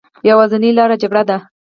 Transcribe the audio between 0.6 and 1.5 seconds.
لاره جګړه ده